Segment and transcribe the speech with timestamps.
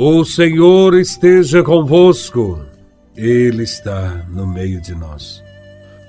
[0.00, 2.64] O Senhor esteja convosco,
[3.16, 5.42] Ele está no meio de nós.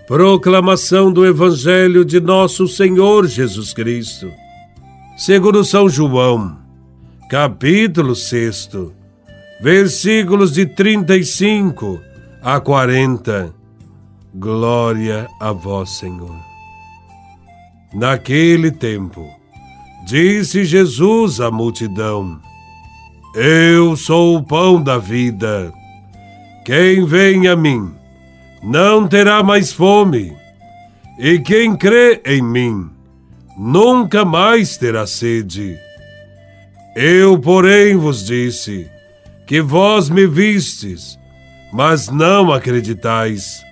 [0.07, 4.31] Proclamação do Evangelho de Nosso Senhor Jesus Cristo,
[5.17, 6.59] segundo São João,
[7.31, 8.69] capítulo 6,
[9.59, 11.99] versículos de 35
[12.43, 13.51] a 40.
[14.35, 16.35] Glória a Vós, Senhor.
[17.91, 19.25] Naquele tempo,
[20.05, 22.39] disse Jesus à multidão:
[23.35, 25.71] eu sou o pão da vida.
[26.65, 27.93] Quem vem a mim
[28.63, 30.33] não terá mais fome,
[31.17, 32.89] e quem crê em mim
[33.57, 35.77] nunca mais terá sede.
[36.95, 38.89] Eu, porém, vos disse
[39.45, 41.17] que vós me vistes,
[41.71, 43.63] mas não acreditais.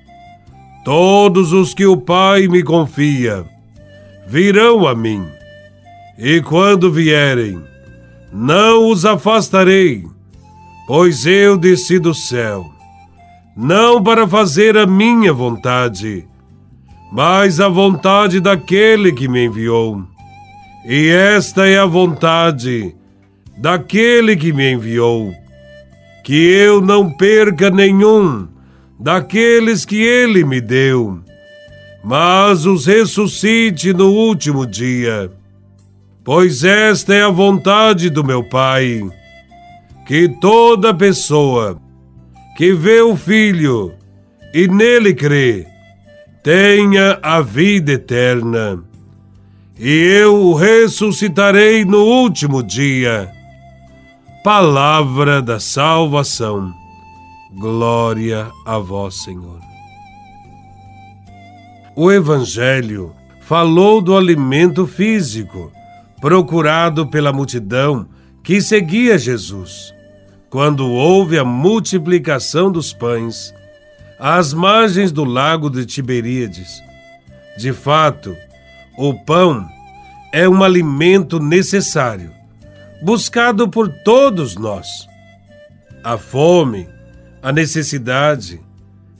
[0.85, 3.45] Todos os que o Pai me confia
[4.25, 5.27] virão a mim,
[6.17, 7.61] e quando vierem,
[8.31, 10.05] não os afastarei,
[10.85, 12.65] pois eu desci do céu,
[13.55, 16.27] não para fazer a minha vontade,
[17.11, 20.03] mas a vontade daquele que me enviou.
[20.85, 22.95] E esta é a vontade
[23.57, 25.33] daquele que me enviou,
[26.23, 28.47] que eu não perca nenhum
[28.99, 31.19] daqueles que ele me deu,
[32.03, 35.31] mas os ressuscite no último dia
[36.27, 39.01] pois esta é a vontade do meu Pai,
[40.05, 41.81] que toda pessoa
[42.57, 43.93] que vê o Filho
[44.53, 45.65] e nele crê,
[46.43, 48.83] tenha a vida eterna,
[49.79, 53.31] e eu o ressuscitarei no último dia.
[54.43, 56.73] Palavra da salvação.
[57.57, 59.61] Glória a vós, Senhor.
[61.95, 65.71] O Evangelho falou do alimento físico
[66.19, 68.07] procurado pela multidão
[68.43, 69.93] que seguia Jesus.
[70.49, 73.53] Quando houve a multiplicação dos pães,
[74.19, 76.81] às margens do lago de Tiberíades.
[77.57, 78.35] De fato,
[78.97, 79.67] o pão
[80.33, 82.31] é um alimento necessário,
[83.01, 85.07] buscado por todos nós.
[86.03, 86.87] A fome,
[87.41, 88.59] a necessidade,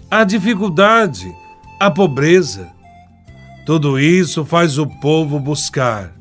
[0.09, 1.31] a dificuldade,
[1.79, 2.69] a pobreza,
[3.65, 6.16] tudo isso faz o povo buscar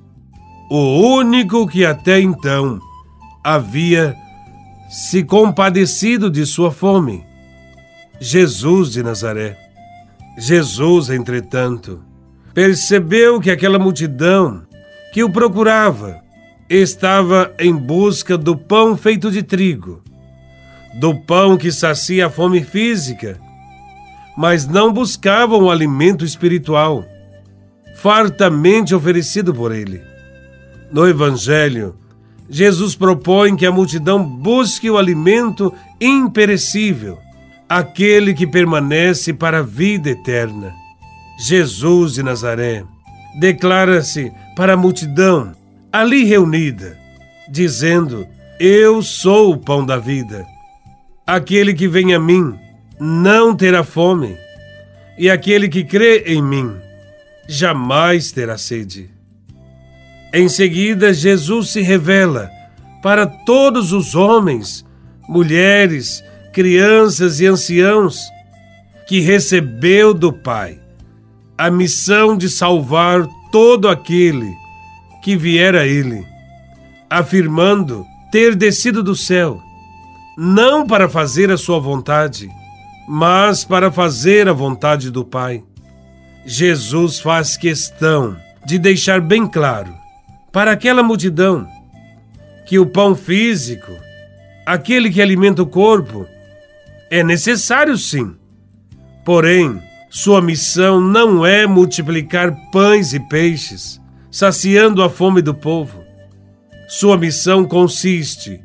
[0.70, 2.80] o único que até então
[3.42, 4.16] havia
[4.88, 7.24] se compadecido de sua fome,
[8.20, 9.56] Jesus de Nazaré.
[10.38, 12.02] Jesus, entretanto,
[12.52, 14.62] percebeu que aquela multidão
[15.12, 16.20] que o procurava
[16.68, 20.02] estava em busca do pão feito de trigo,
[21.00, 23.40] do pão que sacia a fome física,
[24.36, 27.04] mas não buscavam o alimento espiritual,
[27.96, 30.15] fartamente oferecido por ele.
[30.90, 31.96] No Evangelho,
[32.48, 37.18] Jesus propõe que a multidão busque o alimento imperecível,
[37.68, 40.72] aquele que permanece para a vida eterna.
[41.38, 42.84] Jesus de Nazaré
[43.38, 45.52] declara-se para a multidão
[45.92, 46.98] ali reunida,
[47.50, 48.26] dizendo:
[48.60, 50.46] Eu sou o pão da vida.
[51.26, 52.54] Aquele que vem a mim
[53.00, 54.36] não terá fome,
[55.18, 56.76] e aquele que crê em mim
[57.48, 59.15] jamais terá sede.
[60.38, 62.50] Em seguida, Jesus se revela
[63.02, 64.84] para todos os homens,
[65.26, 68.20] mulheres, crianças e anciãos
[69.08, 70.78] que recebeu do Pai
[71.56, 74.52] a missão de salvar todo aquele
[75.22, 76.22] que vier a Ele,
[77.08, 79.58] afirmando ter descido do céu,
[80.36, 82.50] não para fazer a sua vontade,
[83.08, 85.64] mas para fazer a vontade do Pai.
[86.44, 88.36] Jesus faz questão
[88.66, 90.04] de deixar bem claro
[90.56, 91.68] para aquela multidão
[92.64, 93.92] que o pão físico,
[94.64, 96.26] aquele que alimenta o corpo,
[97.10, 98.34] é necessário sim.
[99.22, 99.78] Porém,
[100.08, 104.00] sua missão não é multiplicar pães e peixes,
[104.30, 106.02] saciando a fome do povo.
[106.88, 108.58] Sua missão consiste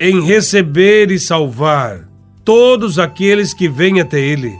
[0.00, 2.08] em receber e salvar
[2.42, 4.56] todos aqueles que vêm até Ele.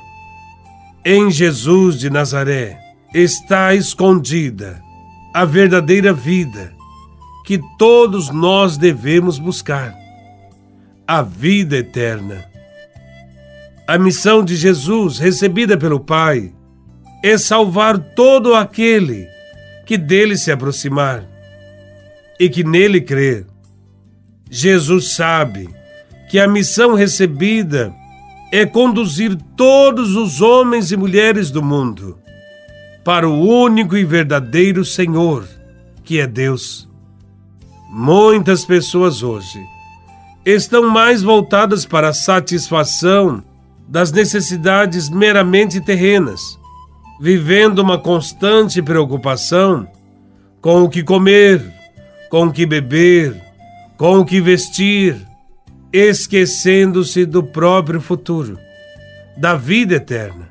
[1.03, 2.79] Em Jesus de Nazaré
[3.15, 4.87] está escondida
[5.33, 6.73] a verdadeira vida
[7.45, 9.95] que todos nós devemos buscar
[11.07, 12.45] a vida eterna.
[13.87, 16.53] A missão de Jesus, recebida pelo Pai,
[17.25, 19.27] é salvar todo aquele
[19.87, 21.25] que dele se aproximar
[22.39, 23.47] e que nele crer.
[24.51, 25.69] Jesus sabe
[26.31, 27.95] que a missão recebida
[28.53, 32.19] é conduzir todos os homens e mulheres do mundo
[33.09, 35.49] para o único e verdadeiro Senhor,
[36.05, 36.87] que é Deus.
[37.89, 39.59] Muitas pessoas hoje
[40.45, 43.43] estão mais voltadas para a satisfação
[43.89, 46.59] das necessidades meramente terrenas,
[47.19, 49.89] vivendo uma constante preocupação
[50.61, 51.65] com o que comer,
[52.29, 53.35] com o que beber,
[53.97, 55.17] com o que vestir,
[55.91, 58.59] esquecendo-se do próprio futuro,
[59.35, 60.48] da vida eterna.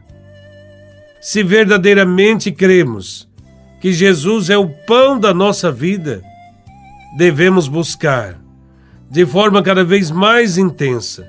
[1.28, 3.28] Se verdadeiramente cremos
[3.82, 6.24] que Jesus é o pão da nossa vida,
[7.18, 8.40] devemos buscar,
[9.12, 11.28] de forma cada vez mais intensa,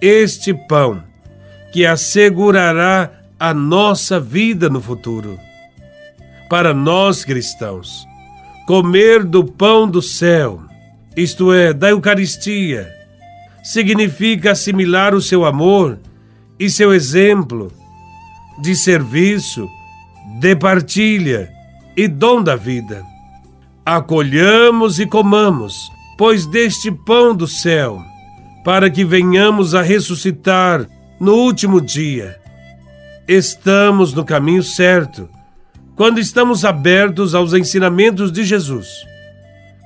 [0.00, 1.02] este pão
[1.74, 5.38] que assegurará a nossa vida no futuro.
[6.48, 8.06] Para nós cristãos,
[8.66, 10.62] comer do pão do céu,
[11.14, 12.90] isto é, da Eucaristia,
[13.62, 15.98] significa assimilar o seu amor
[16.58, 17.70] e seu exemplo
[18.60, 19.68] de serviço,
[20.40, 21.50] de partilha
[21.96, 23.04] e dom da vida.
[23.84, 28.02] Acolhamos e comamos, pois deste pão do céu,
[28.64, 30.86] para que venhamos a ressuscitar
[31.20, 32.38] no último dia.
[33.26, 35.28] Estamos no caminho certo
[35.94, 38.88] quando estamos abertos aos ensinamentos de Jesus,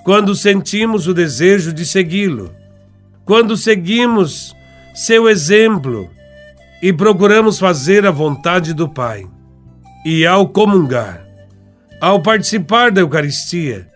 [0.04, 2.54] quando sentimos o desejo de segui-lo,
[3.24, 4.54] quando seguimos
[4.94, 6.10] seu exemplo
[6.82, 9.24] e procuramos fazer a vontade do Pai.
[10.04, 11.24] E ao comungar,
[12.00, 13.88] ao participar da Eucaristia,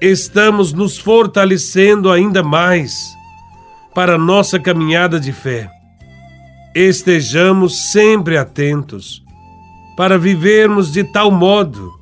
[0.00, 2.94] estamos nos fortalecendo ainda mais
[3.94, 5.70] para nossa caminhada de fé
[6.74, 9.22] estejamos sempre atentos
[9.96, 11.92] para vivermos de tal modo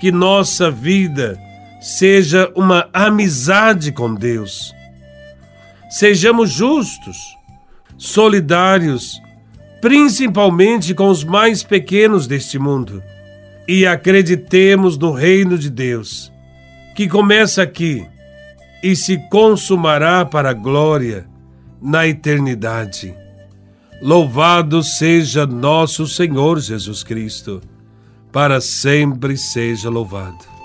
[0.00, 1.38] que nossa vida
[1.80, 4.72] seja uma amizade com Deus.
[5.90, 7.16] Sejamos justos,
[7.98, 9.20] solidários,
[9.80, 13.02] principalmente com os mais pequenos deste mundo,
[13.66, 16.32] e acreditemos no reino de Deus,
[16.94, 18.06] que começa aqui
[18.82, 21.26] e se consumará para a glória
[21.80, 23.14] na eternidade.
[24.02, 27.60] Louvado seja nosso Senhor Jesus Cristo,
[28.32, 30.59] para sempre seja louvado.